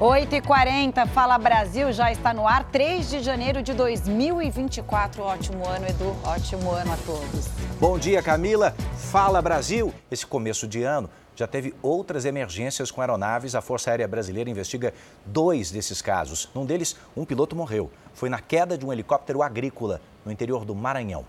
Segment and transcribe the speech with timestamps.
[0.00, 5.22] 8h40, Fala Brasil já está no ar, 3 de janeiro de 2024.
[5.22, 6.16] Ótimo ano, Edu.
[6.24, 7.48] Ótimo ano a todos.
[7.78, 8.74] Bom dia, Camila.
[8.96, 9.92] Fala Brasil.
[10.10, 13.54] Esse começo de ano já teve outras emergências com aeronaves.
[13.54, 14.94] A Força Aérea Brasileira investiga
[15.26, 16.48] dois desses casos.
[16.54, 17.90] Num deles, um piloto morreu.
[18.14, 21.26] Foi na queda de um helicóptero agrícola no interior do Maranhão.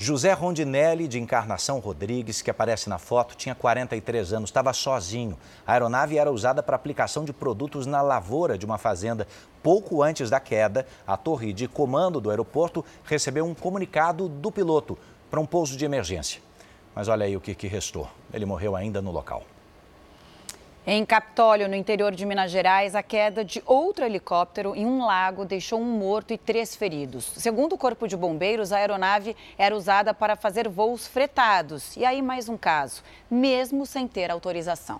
[0.00, 5.36] José Rondinelli, de Encarnação Rodrigues, que aparece na foto, tinha 43 anos, estava sozinho.
[5.66, 9.26] A aeronave era usada para aplicação de produtos na lavoura de uma fazenda.
[9.60, 14.96] Pouco antes da queda, a torre de comando do aeroporto recebeu um comunicado do piloto
[15.28, 16.40] para um pouso de emergência.
[16.94, 18.08] Mas olha aí o que, que restou.
[18.32, 19.42] Ele morreu ainda no local.
[20.90, 25.44] Em Capitólio, no interior de Minas Gerais, a queda de outro helicóptero em um lago
[25.44, 27.30] deixou um morto e três feridos.
[27.36, 31.94] Segundo o Corpo de Bombeiros, a aeronave era usada para fazer voos fretados.
[31.94, 34.98] E aí, mais um caso, mesmo sem ter autorização.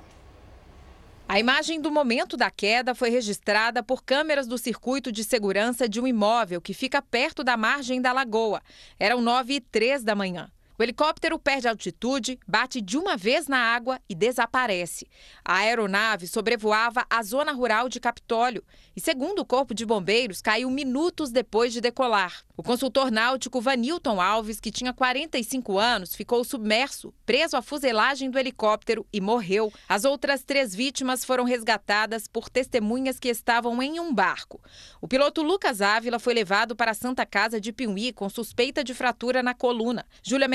[1.27, 5.99] A imagem do momento da queda foi registrada por câmeras do circuito de segurança de
[5.99, 8.61] um imóvel que fica perto da margem da lagoa.
[9.01, 10.51] Eram 9 e 3 da manhã.
[10.79, 15.09] O helicóptero perde altitude, bate de uma vez na água e desaparece.
[15.45, 18.63] A aeronave sobrevoava a zona rural de Capitólio
[18.95, 22.45] e, segundo o Corpo de Bombeiros, caiu minutos depois de decolar.
[22.57, 28.39] O consultor náutico Vanilton Alves, que tinha 45 anos, ficou submerso, preso à fuselagem do
[28.39, 29.73] helicóptero e morreu.
[29.89, 34.61] As outras três vítimas foram resgatadas por testemunhas que estavam em um barco.
[35.01, 38.95] O piloto Lucas Ávila foi levado para a Santa Casa de Piuí com suspeita de
[38.95, 40.07] fratura na coluna.
[40.23, 40.47] Júlia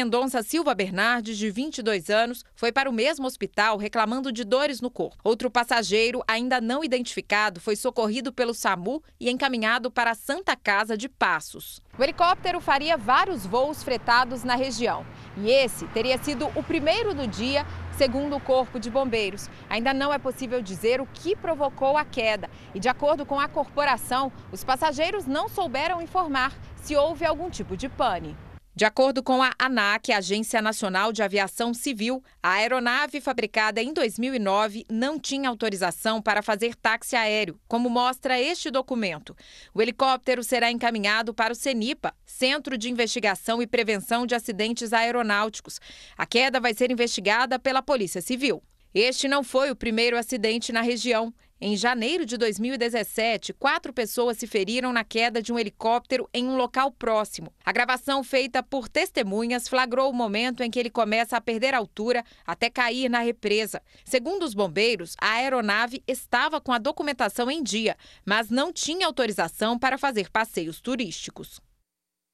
[0.43, 5.17] Silva Bernardes, de 22 anos, foi para o mesmo hospital reclamando de dores no corpo.
[5.23, 10.95] Outro passageiro, ainda não identificado, foi socorrido pelo SAMU e encaminhado para a Santa Casa
[10.95, 11.81] de Passos.
[11.97, 15.03] O helicóptero faria vários voos fretados na região.
[15.35, 17.65] E esse teria sido o primeiro do dia,
[17.97, 19.49] segundo o Corpo de Bombeiros.
[19.67, 22.51] Ainda não é possível dizer o que provocou a queda.
[22.75, 27.75] E, de acordo com a corporação, os passageiros não souberam informar se houve algum tipo
[27.75, 28.37] de pane.
[28.75, 34.83] De acordo com a ANAC, Agência Nacional de Aviação Civil, a aeronave fabricada em 2009
[34.89, 39.37] não tinha autorização para fazer táxi aéreo, como mostra este documento.
[39.75, 45.79] O helicóptero será encaminhado para o CENIPA, Centro de Investigação e Prevenção de Acidentes Aeronáuticos.
[46.17, 48.63] A queda vai ser investigada pela Polícia Civil.
[48.91, 51.31] Este não foi o primeiro acidente na região.
[51.65, 56.57] Em janeiro de 2017, quatro pessoas se feriram na queda de um helicóptero em um
[56.57, 57.53] local próximo.
[57.63, 62.25] A gravação feita por testemunhas flagrou o momento em que ele começa a perder altura
[62.45, 63.81] até cair na represa.
[64.03, 67.95] Segundo os bombeiros, a aeronave estava com a documentação em dia,
[68.25, 71.61] mas não tinha autorização para fazer passeios turísticos.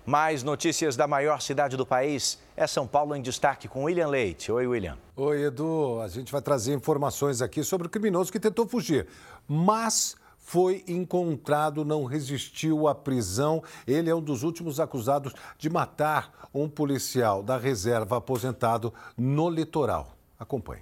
[0.10, 4.52] Mais notícias da maior cidade do país é São Paulo em destaque com William Leite.
[4.52, 4.98] Oi, William.
[5.16, 6.02] Oi, Edu.
[6.02, 9.06] A gente vai trazer informações aqui sobre o criminoso que tentou fugir,
[9.48, 13.62] mas foi encontrado, não resistiu à prisão.
[13.86, 20.18] Ele é um dos últimos acusados de matar um policial da reserva aposentado no litoral.
[20.40, 20.82] Acompanhe.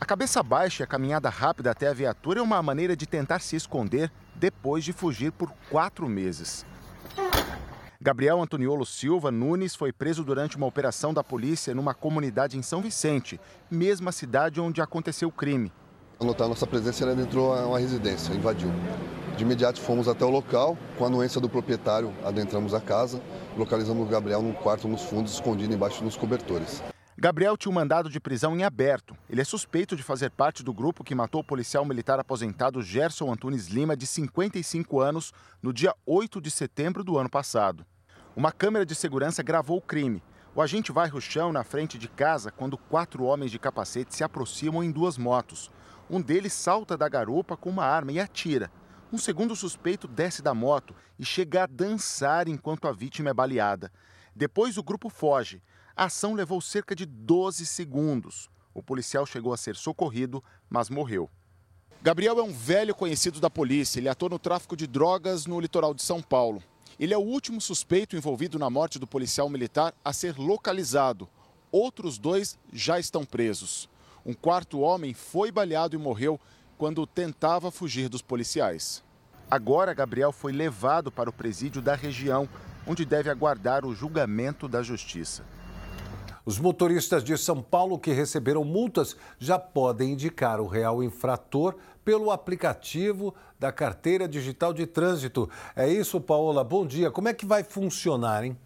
[0.00, 3.40] A cabeça baixa e a caminhada rápida até a viatura é uma maneira de tentar
[3.40, 6.64] se esconder depois de fugir por quatro meses.
[8.04, 12.82] Gabriel Antoniolo Silva Nunes foi preso durante uma operação da polícia numa comunidade em São
[12.82, 13.38] Vicente,
[13.70, 15.72] mesma cidade onde aconteceu o crime.
[16.18, 18.72] Anotar nossa presença, ele entrou a uma residência, invadiu.
[19.36, 23.22] De imediato fomos até o local, com a anuência do proprietário, adentramos a casa,
[23.56, 26.82] localizamos o Gabriel num quarto nos fundos, escondido embaixo dos cobertores.
[27.22, 29.16] Gabriel tinha um mandado de prisão em aberto.
[29.30, 33.32] Ele é suspeito de fazer parte do grupo que matou o policial militar aposentado Gerson
[33.32, 37.86] Antunes Lima, de 55 anos, no dia 8 de setembro do ano passado.
[38.34, 40.20] Uma câmera de segurança gravou o crime.
[40.52, 44.24] O agente vai o chão na frente de casa quando quatro homens de capacete se
[44.24, 45.70] aproximam em duas motos.
[46.10, 48.68] Um deles salta da garupa com uma arma e atira.
[49.12, 53.92] Um segundo suspeito desce da moto e chega a dançar enquanto a vítima é baleada.
[54.34, 55.62] Depois o grupo foge.
[55.96, 58.50] A ação levou cerca de 12 segundos.
[58.74, 61.28] O policial chegou a ser socorrido, mas morreu.
[62.02, 64.00] Gabriel é um velho conhecido da polícia.
[64.00, 66.62] Ele atua no tráfico de drogas no litoral de São Paulo.
[66.98, 71.28] Ele é o último suspeito envolvido na morte do policial militar a ser localizado.
[71.70, 73.88] Outros dois já estão presos.
[74.24, 76.40] Um quarto homem foi baleado e morreu
[76.78, 79.02] quando tentava fugir dos policiais.
[79.50, 82.48] Agora, Gabriel foi levado para o presídio da região,
[82.86, 85.44] onde deve aguardar o julgamento da justiça.
[86.44, 92.32] Os motoristas de São Paulo que receberam multas já podem indicar o real infrator pelo
[92.32, 95.48] aplicativo da carteira digital de trânsito.
[95.76, 96.64] É isso, Paola.
[96.64, 97.12] Bom dia.
[97.12, 98.56] Como é que vai funcionar, hein?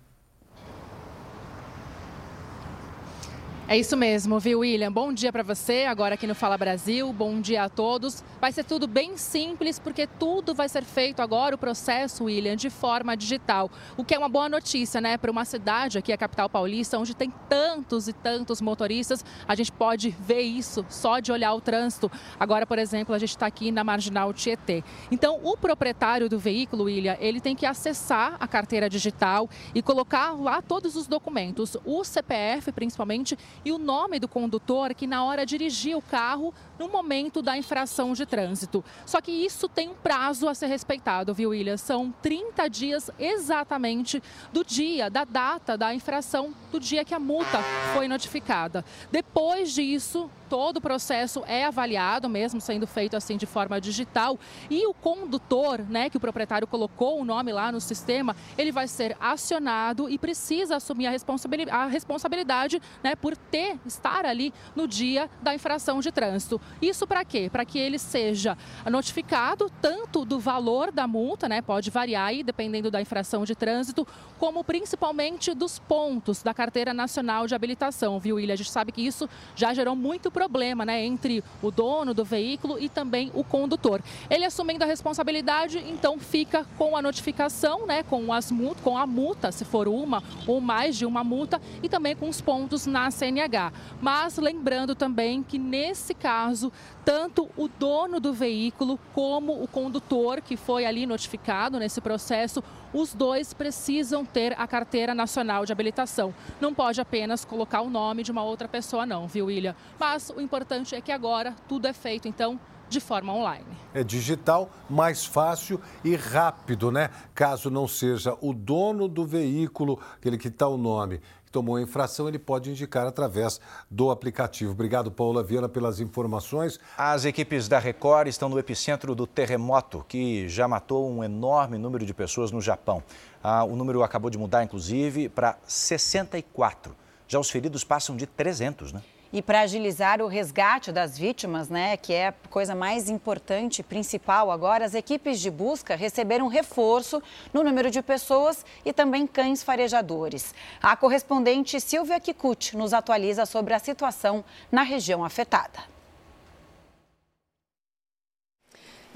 [3.69, 4.93] É isso mesmo, viu, William?
[4.93, 7.13] Bom dia para você, agora aqui no Fala Brasil.
[7.13, 8.23] Bom dia a todos.
[8.41, 12.71] Vai ser tudo bem simples, porque tudo vai ser feito agora, o processo, William, de
[12.71, 13.69] forma digital.
[13.97, 15.19] O que é uma boa notícia, né?
[15.19, 19.73] Para uma cidade aqui, a capital paulista, onde tem tantos e tantos motoristas, a gente
[19.73, 22.09] pode ver isso só de olhar o trânsito.
[22.39, 24.85] Agora, por exemplo, a gente está aqui na Marginal Tietê.
[25.11, 30.41] Então, o proprietário do veículo, William, ele tem que acessar a carteira digital e colocar
[30.41, 35.47] lá todos os documentos, o CPF principalmente e o nome do condutor que na hora
[35.47, 38.85] dirigia o carro no momento da infração de trânsito.
[39.05, 41.77] Só que isso tem um prazo a ser respeitado, viu, William?
[41.77, 47.61] São 30 dias exatamente do dia, da data da infração, do dia que a multa
[47.95, 48.85] foi notificada.
[49.11, 54.39] Depois disso, todo o processo é avaliado, mesmo sendo feito assim de forma digital,
[54.71, 58.89] e o condutor, né, que o proprietário colocou o nome lá no sistema, ele vai
[58.89, 64.87] ser acionado e precisa assumir a responsabilidade, a responsabilidade né, por ter, estar ali no
[64.87, 66.61] dia da infração de trânsito.
[66.81, 67.49] Isso para quê?
[67.51, 68.57] Para que ele seja
[68.91, 74.07] notificado tanto do valor da multa, né, pode variar aí dependendo da infração de trânsito,
[74.39, 78.55] como principalmente dos pontos da carteira nacional de habilitação, viu, Ilha?
[78.55, 82.79] A gente sabe que isso já gerou muito problema né, entre o dono do veículo
[82.79, 84.03] e também o condutor.
[84.29, 89.07] Ele assumindo a responsabilidade, então fica com a notificação, né, com, as multas, com a
[89.07, 93.11] multa, se for uma ou mais de uma multa, e também com os pontos na
[93.11, 93.73] CNH.
[94.01, 96.56] Mas lembrando também que nesse caso,
[97.05, 102.63] tanto o dono do veículo como o condutor que foi ali notificado nesse processo,
[102.93, 106.35] os dois precisam ter a carteira nacional de habilitação.
[106.61, 109.75] Não pode apenas colocar o nome de uma outra pessoa, não, viu, William?
[109.99, 112.59] Mas o importante é que agora tudo é feito, então,
[112.89, 113.67] de forma online.
[113.93, 117.11] É digital, mais fácil e rápido, né?
[117.35, 121.21] Caso não seja o dono do veículo, aquele que está o nome,
[121.57, 123.59] tomou infração, ele pode indicar através
[123.91, 124.73] do aplicativo.
[124.73, 126.79] Obrigado, Paula Viana, pelas informações.
[126.99, 132.05] As equipes da Record estão no epicentro do terremoto, que já matou um enorme número
[132.05, 133.03] de pessoas no Japão.
[133.43, 136.95] Ah, o número acabou de mudar, inclusive, para 64.
[137.27, 139.01] Já os feridos passam de 300, né?
[139.37, 143.83] E para agilizar o resgate das vítimas, né, que é a coisa mais importante e
[143.83, 147.23] principal agora, as equipes de busca receberam reforço
[147.53, 150.55] no número de pessoas e também cães farejadores.
[150.83, 154.43] A correspondente Silvia Kikuchi nos atualiza sobre a situação
[154.73, 155.96] na região afetada.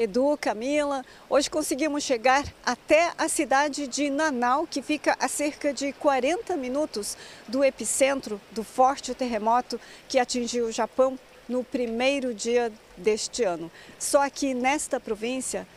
[0.01, 1.05] Edu, Camila.
[1.29, 7.19] Hoje conseguimos chegar até a cidade de Nanau, que fica a cerca de 40 minutos
[7.47, 13.71] do epicentro do forte terremoto que atingiu o Japão no primeiro dia deste ano.
[13.99, 15.69] Só que nesta província,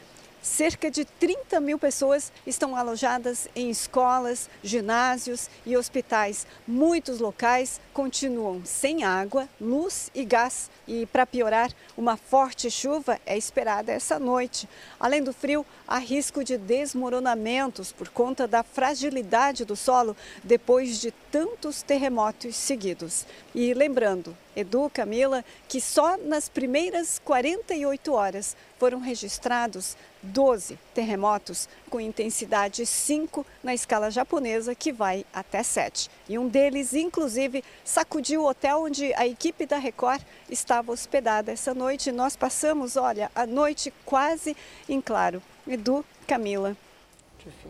[0.44, 6.45] cerca de 30 mil pessoas estão alojadas em escolas, ginásios e hospitais.
[6.68, 10.69] Muitos locais continuam sem água, luz e gás.
[10.86, 14.68] E para piorar, uma forte chuva é esperada essa noite.
[15.00, 21.13] Além do frio, há risco de desmoronamentos por conta da fragilidade do solo depois de
[21.33, 23.25] tantos terremotos seguidos.
[23.56, 32.00] E lembrando, Edu, Camila, que só nas primeiras 48 horas foram registrados 12 terremotos com
[32.00, 36.07] intensidade 5 na escala japonesa, que vai até 7.
[36.30, 40.21] E um deles, inclusive, sacudiu o hotel onde a equipe da Record
[40.51, 42.12] estava hospedada essa noite.
[42.12, 44.56] Nós passamos, olha, a noite quase
[44.88, 45.41] em claro.
[45.67, 46.77] Edu, Camila.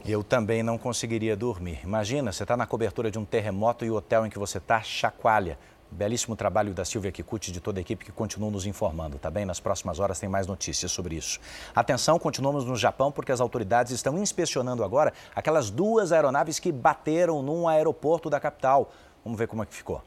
[0.06, 1.80] Eu também não conseguiria dormir.
[1.84, 4.82] Imagina, você está na cobertura de um terremoto e o hotel em que você está
[4.82, 5.58] chacoalha.
[5.92, 9.30] Belíssimo trabalho da Silvia Kikuchi e de toda a equipe que continua nos informando, tá
[9.30, 9.46] bem?
[9.46, 11.40] Nas próximas horas tem mais notícias sobre isso.
[11.76, 17.44] Atenção, continuamos no Japão porque as autoridades estão inspecionando agora aquelas duas aeronaves que bateram
[17.44, 18.92] num aeroporto da capital.
[19.24, 20.02] Vamos ver como é que ficou.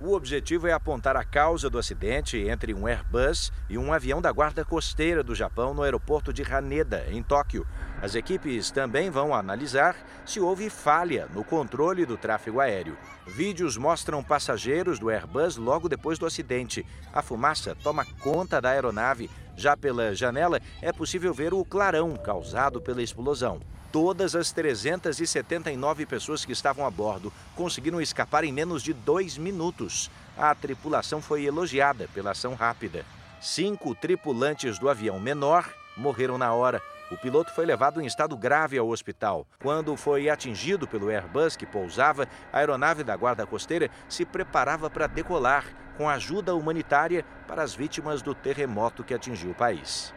[0.00, 4.30] O objetivo é apontar a causa do acidente entre um Airbus e um avião da
[4.30, 7.66] Guarda Costeira do Japão no aeroporto de Haneda, em Tóquio.
[8.00, 12.96] As equipes também vão analisar se houve falha no controle do tráfego aéreo.
[13.26, 16.86] Vídeos mostram passageiros do Airbus logo depois do acidente.
[17.12, 19.28] A fumaça toma conta da aeronave.
[19.56, 23.60] Já pela janela é possível ver o clarão causado pela explosão.
[23.90, 30.10] Todas as 379 pessoas que estavam a bordo conseguiram escapar em menos de dois minutos.
[30.36, 33.04] A tripulação foi elogiada pela ação rápida.
[33.40, 36.82] Cinco tripulantes do avião menor morreram na hora.
[37.10, 39.46] O piloto foi levado em estado grave ao hospital.
[39.62, 45.06] Quando foi atingido pelo Airbus que pousava, a aeronave da Guarda Costeira se preparava para
[45.06, 45.64] decolar
[45.96, 50.12] com ajuda humanitária para as vítimas do terremoto que atingiu o país.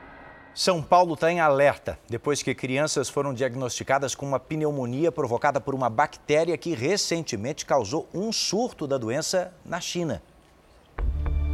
[0.54, 5.74] São Paulo está em alerta depois que crianças foram diagnosticadas com uma pneumonia provocada por
[5.74, 10.22] uma bactéria que recentemente causou um surto da doença na China.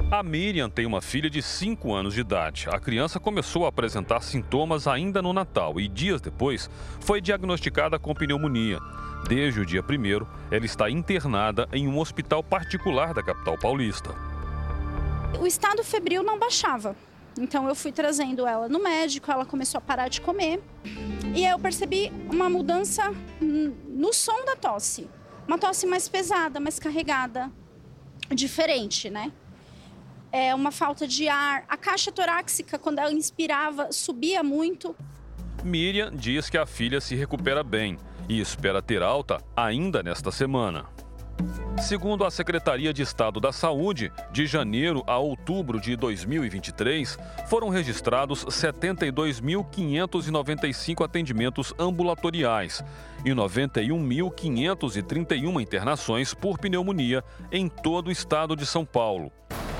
[0.09, 2.67] A Miriam tem uma filha de 5 anos de idade.
[2.71, 6.67] A criança começou a apresentar sintomas ainda no Natal e dias depois
[6.99, 8.79] foi diagnosticada com pneumonia.
[9.27, 14.15] Desde o dia 1 ela está internada em um hospital particular da capital paulista.
[15.39, 16.95] O estado febril não baixava.
[17.37, 20.61] Então eu fui trazendo ela no médico, ela começou a parar de comer.
[21.35, 23.03] E aí eu percebi uma mudança
[23.41, 25.09] no som da tosse.
[25.47, 27.51] Uma tosse mais pesada, mais carregada,
[28.33, 29.31] diferente, né?
[30.31, 31.63] É uma falta de ar.
[31.69, 34.95] A caixa torácica, quando ela inspirava, subia muito.
[35.63, 40.85] Miriam diz que a filha se recupera bem e espera ter alta ainda nesta semana.
[41.79, 48.43] Segundo a Secretaria de Estado da Saúde, de janeiro a outubro de 2023, foram registrados
[48.45, 52.83] 72.595 atendimentos ambulatoriais
[53.23, 59.31] e 91.531 internações por pneumonia em todo o estado de São Paulo.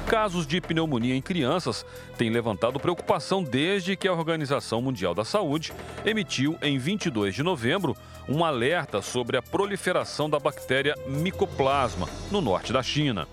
[0.08, 1.86] Casos de pneumonia em crianças
[2.18, 5.74] têm levantado preocupação desde que a Organização Mundial da Saúde
[6.06, 7.94] emitiu, em 22 de novembro,
[8.28, 13.28] um alerta sobre a proliferação da bactéria Mycoplasma no norte da China.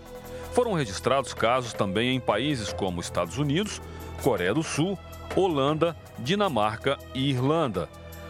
[0.52, 3.80] Foram registrados casos também em países como Estados Unidos,
[4.20, 4.98] Coreia do Sul,
[5.36, 7.88] Holanda, Dinamarca e Irlanda.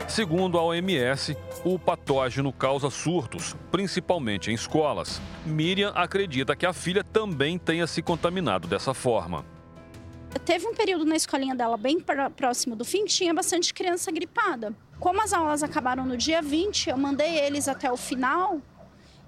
[0.08, 5.20] Segundo a OMS, o patógeno causa surtos, principalmente em escolas.
[5.44, 9.44] Miriam acredita que a filha também tenha se contaminado dessa forma.
[10.44, 11.98] Teve um período na escolinha dela bem
[12.36, 14.74] próximo do fim que tinha bastante criança gripada.
[15.00, 18.60] Como as aulas acabaram no dia 20, eu mandei eles até o final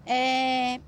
[0.06, 0.80] é,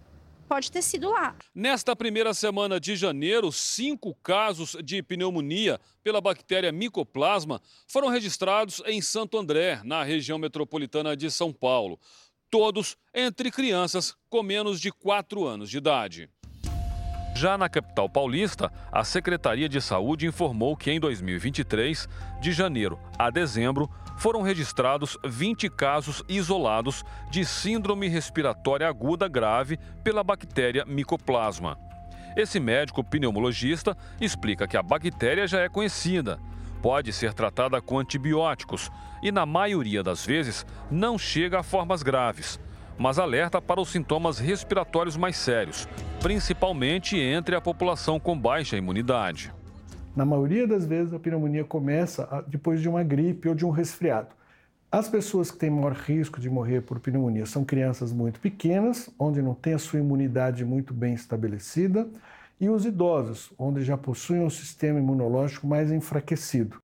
[0.48, 1.36] pode ter sido lá.
[1.54, 9.02] Nesta primeira semana de janeiro, cinco casos de pneumonia pela bactéria Mycoplasma foram registrados em
[9.02, 12.00] Santo André, na região metropolitana de São Paulo.
[12.50, 16.30] Todos entre crianças com menos de 4 anos de idade.
[17.34, 22.08] Já na capital paulista, a Secretaria de Saúde informou que em 2023,
[22.40, 30.24] de janeiro a dezembro, foram registrados 20 casos isolados de síndrome respiratória aguda grave pela
[30.24, 31.78] bactéria Mycoplasma.
[32.36, 36.38] Esse médico pneumologista explica que a bactéria já é conhecida,
[36.82, 38.90] pode ser tratada com antibióticos
[39.22, 42.60] e, na maioria das vezes, não chega a formas graves,
[42.98, 45.88] mas alerta para os sintomas respiratórios mais sérios,
[46.20, 49.52] principalmente entre a população com baixa imunidade.
[50.16, 54.36] Na maioria das vezes, a pneumonia começa depois de uma gripe ou de um resfriado.
[54.90, 59.40] As pessoas que têm maior risco de morrer por pneumonia são crianças muito pequenas, onde
[59.40, 62.08] não tem a sua imunidade muito bem estabelecida,
[62.60, 66.78] e os idosos, onde já possuem um sistema imunológico mais enfraquecido.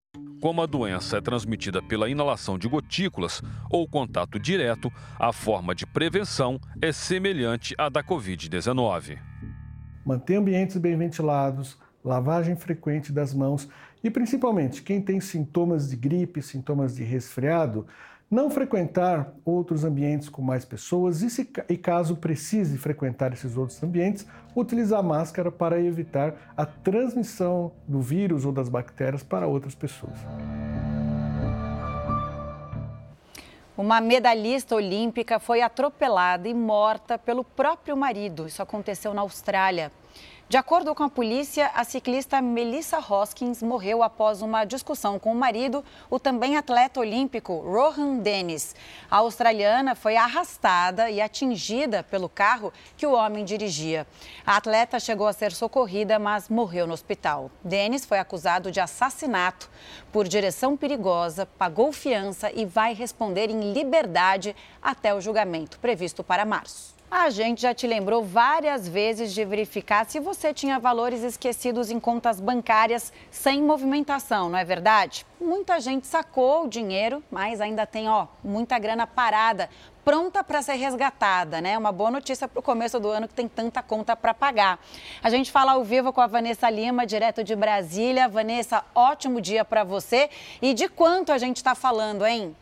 [0.44, 5.86] Como a doença é transmitida pela inalação de gotículas ou contato direto, a forma de
[5.86, 9.18] prevenção é semelhante à da Covid-19.
[10.04, 13.70] Manter ambientes bem ventilados, lavagem frequente das mãos
[14.02, 17.86] e, principalmente, quem tem sintomas de gripe, sintomas de resfriado,
[18.34, 23.80] não frequentar outros ambientes com mais pessoas e, se, e caso precise frequentar esses outros
[23.80, 24.26] ambientes,
[24.56, 30.18] utilizar máscara para evitar a transmissão do vírus ou das bactérias para outras pessoas.
[33.78, 38.48] Uma medalhista olímpica foi atropelada e morta pelo próprio marido.
[38.48, 39.92] Isso aconteceu na Austrália.
[40.46, 45.34] De acordo com a polícia, a ciclista Melissa Hoskins morreu após uma discussão com o
[45.34, 48.76] marido, o também atleta olímpico Rohan Dennis.
[49.10, 54.06] A australiana foi arrastada e atingida pelo carro que o homem dirigia.
[54.46, 57.50] A atleta chegou a ser socorrida, mas morreu no hospital.
[57.64, 59.70] Dennis foi acusado de assassinato
[60.12, 66.44] por direção perigosa, pagou fiança e vai responder em liberdade até o julgamento previsto para
[66.44, 66.93] março.
[67.10, 72.00] A gente já te lembrou várias vezes de verificar se você tinha valores esquecidos em
[72.00, 75.24] contas bancárias sem movimentação, não é verdade?
[75.40, 79.70] Muita gente sacou o dinheiro, mas ainda tem, ó, muita grana parada,
[80.04, 81.78] pronta para ser resgatada, né?
[81.78, 84.78] Uma boa notícia para o começo do ano que tem tanta conta para pagar.
[85.22, 88.28] A gente fala ao vivo com a Vanessa Lima, direto de Brasília.
[88.28, 90.28] Vanessa, ótimo dia para você.
[90.60, 92.54] E de quanto a gente está falando, hein?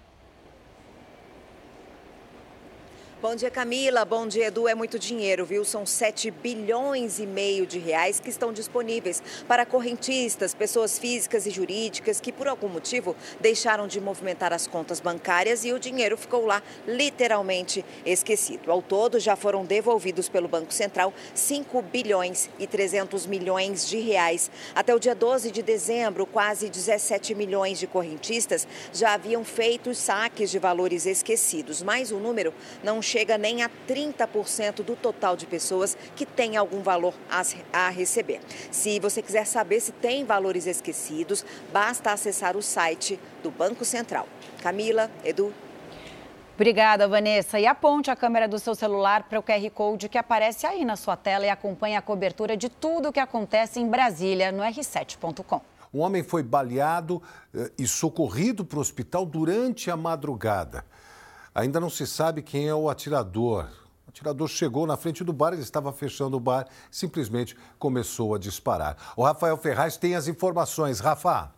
[3.23, 4.05] Bom dia, Camila.
[4.05, 4.67] Bom dia, Edu.
[4.67, 5.65] É muito dinheiro, viu?
[5.65, 11.51] São 7 bilhões e meio de reais que estão disponíveis para correntistas, pessoas físicas e
[11.53, 16.45] jurídicas que, por algum motivo, deixaram de movimentar as contas bancárias e o dinheiro ficou
[16.45, 18.73] lá literalmente esquecido.
[18.73, 24.51] Ao todo, já foram devolvidos pelo Banco Central 5 bilhões e 300 milhões de reais.
[24.75, 30.51] Até o dia 12 de dezembro, quase 17 milhões de correntistas já haviam feito saques
[30.51, 32.53] de valores esquecidos, mas o número
[32.83, 37.13] não chega nem a 30% do total de pessoas que têm algum valor
[37.71, 38.41] a receber.
[38.71, 44.27] Se você quiser saber se tem valores esquecidos, basta acessar o site do Banco Central.
[44.63, 45.53] Camila, Edu.
[46.55, 47.61] Obrigada, Vanessa.
[47.61, 50.97] E aponte a câmera do seu celular para o QR Code que aparece aí na
[50.97, 55.61] sua tela e acompanhe a cobertura de tudo o que acontece em Brasília no r7.com.
[55.93, 57.23] Um homem foi baleado
[57.55, 60.87] eh, e socorrido para o hospital durante a madrugada.
[61.55, 63.69] Ainda não se sabe quem é o atirador.
[64.07, 68.39] O atirador chegou na frente do bar, ele estava fechando o bar, simplesmente começou a
[68.39, 68.97] disparar.
[69.17, 71.01] O Rafael Ferraz tem as informações.
[71.01, 71.53] Rafa.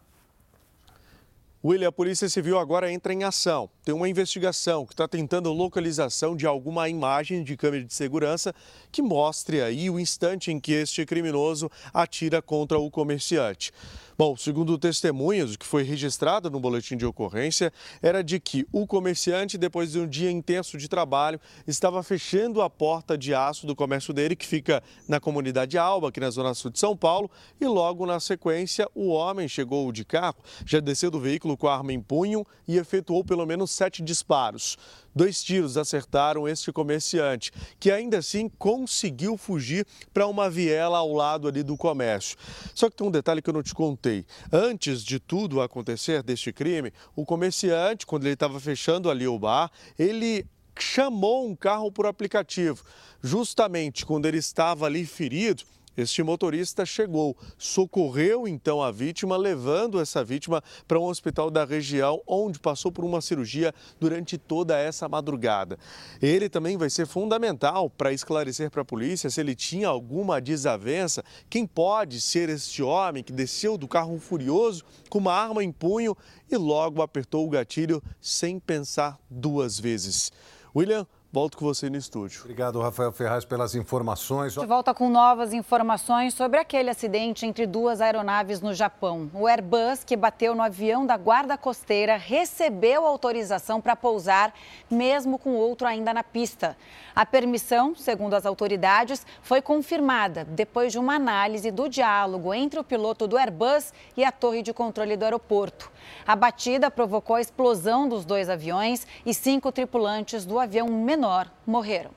[1.65, 3.71] William, a Polícia Civil agora entra em ação.
[3.85, 8.55] Tem uma investigação que está tentando localização de alguma imagem de câmera de segurança
[8.91, 13.73] que mostre aí o instante em que este criminoso atira contra o comerciante.
[14.17, 18.87] Bom, segundo testemunhas, o que foi registrado no boletim de ocorrência era de que o
[18.87, 23.75] comerciante, depois de um dia intenso de trabalho, estava fechando a porta de aço do
[23.75, 27.29] comércio dele, que fica na comunidade Alba, aqui na zona sul de São Paulo,
[27.61, 31.75] e logo na sequência o homem chegou de carro, já desceu do veículo com a
[31.77, 34.77] arma em punho e efetuou pelo menos sete disparos.
[35.15, 41.47] Dois tiros acertaram este comerciante, que ainda assim conseguiu fugir para uma viela ao lado
[41.47, 42.37] ali do comércio.
[42.75, 44.25] Só que tem um detalhe que eu não te contei.
[44.53, 49.71] Antes de tudo acontecer deste crime, o comerciante, quando ele estava fechando ali o bar,
[49.99, 50.47] ele
[50.79, 52.83] chamou um carro por aplicativo.
[53.23, 55.63] Justamente quando ele estava ali ferido,
[55.97, 62.21] este motorista chegou, socorreu então a vítima, levando essa vítima para um hospital da região,
[62.27, 65.79] onde passou por uma cirurgia durante toda essa madrugada.
[66.21, 71.25] Ele também vai ser fundamental para esclarecer para a polícia se ele tinha alguma desavença,
[71.49, 76.17] quem pode ser este homem que desceu do carro furioso com uma arma em punho
[76.51, 80.33] e logo apertou o gatilho sem pensar duas vezes.
[80.75, 82.43] William, Volto com você no estúdio.
[82.43, 84.53] Obrigado, Rafael Ferraz, pelas informações.
[84.53, 89.29] De volta com novas informações sobre aquele acidente entre duas aeronaves no Japão.
[89.35, 94.55] O Airbus, que bateu no avião da Guarda Costeira, recebeu autorização para pousar,
[94.89, 96.77] mesmo com outro ainda na pista.
[97.17, 102.85] A permissão, segundo as autoridades, foi confirmada depois de uma análise do diálogo entre o
[102.85, 105.91] piloto do Airbus e a torre de controle do aeroporto.
[106.25, 110.87] A batida provocou a explosão dos dois aviões e cinco tripulantes do avião
[111.25, 112.11] menor morreram.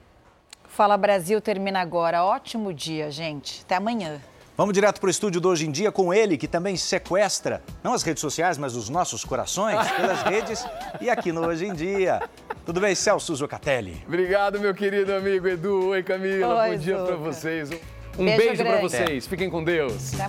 [0.67, 2.25] Fala Brasil termina agora.
[2.25, 3.61] Ótimo dia, gente.
[3.63, 4.19] Até amanhã.
[4.57, 7.93] Vamos direto para o estúdio do Hoje em Dia com ele, que também sequestra, não
[7.93, 10.65] as redes sociais, mas os nossos corações pelas redes
[10.99, 12.21] e aqui no Hoje em Dia.
[12.65, 14.03] Tudo bem, Celso Zucatelli?
[14.05, 15.89] Obrigado, meu querido amigo Edu.
[15.89, 16.63] Oi, Camila.
[16.63, 17.69] Oi, Bom dia para vocês.
[18.17, 19.27] Um beijo, beijo para vocês.
[19.27, 20.15] Fiquem com Deus.
[20.15, 20.23] Até